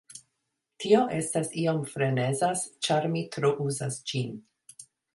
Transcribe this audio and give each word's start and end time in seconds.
Tio 0.83 1.01
estas 1.17 1.53
iom 1.65 1.83
frenezas 1.93 2.65
ĉar 2.89 3.09
mi 3.15 3.25
tro 3.37 3.55
uzas 3.71 4.05
ĝin. 4.13 4.37